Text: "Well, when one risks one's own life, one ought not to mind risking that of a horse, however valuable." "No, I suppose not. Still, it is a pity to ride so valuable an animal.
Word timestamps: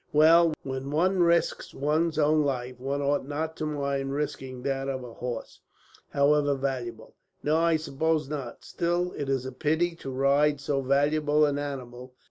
"Well, 0.11 0.55
when 0.63 0.89
one 0.89 1.21
risks 1.21 1.75
one's 1.75 2.17
own 2.17 2.41
life, 2.43 2.79
one 2.79 3.03
ought 3.03 3.27
not 3.27 3.55
to 3.57 3.67
mind 3.67 4.15
risking 4.15 4.63
that 4.63 4.87
of 4.89 5.03
a 5.03 5.13
horse, 5.13 5.59
however 6.09 6.55
valuable." 6.55 7.13
"No, 7.43 7.57
I 7.57 7.75
suppose 7.75 8.27
not. 8.27 8.65
Still, 8.65 9.11
it 9.15 9.29
is 9.29 9.45
a 9.45 9.51
pity 9.51 9.95
to 9.97 10.09
ride 10.09 10.59
so 10.59 10.81
valuable 10.81 11.45
an 11.45 11.59
animal. 11.59 12.15